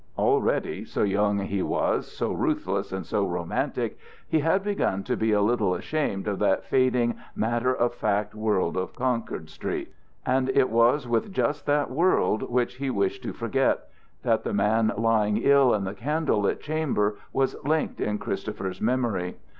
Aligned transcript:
Already, 0.17 0.83
so 0.83 1.03
young 1.03 1.37
he 1.37 1.61
was, 1.61 2.11
so 2.11 2.31
ruthless, 2.31 2.91
and 2.91 3.05
so 3.05 3.23
romantic, 3.23 3.99
he 4.27 4.39
had 4.39 4.63
begun 4.63 5.03
to 5.03 5.15
be 5.15 5.31
a 5.31 5.43
little 5.43 5.75
ashamed 5.75 6.27
of 6.27 6.39
that 6.39 6.63
fading, 6.65 7.13
matter 7.35 7.71
of 7.75 7.93
fact 7.93 8.33
world 8.33 8.75
of 8.77 8.95
Concord 8.95 9.47
Street. 9.51 9.93
And 10.25 10.49
it 10.55 10.71
was 10.71 11.07
with 11.07 11.31
just 11.31 11.67
that 11.67 11.91
world 11.91 12.49
which 12.49 12.77
he 12.77 12.89
wished 12.89 13.21
to 13.21 13.31
forget, 13.31 13.89
that 14.23 14.43
the 14.43 14.53
man 14.55 14.91
lying 14.97 15.37
ill 15.37 15.71
in 15.71 15.83
the 15.83 15.93
candle 15.93 16.41
lit 16.41 16.61
chamber 16.61 17.17
was 17.31 17.55
linked 17.63 18.01
in 18.01 18.17
Christopher's 18.17 18.81
memory. 18.81 19.37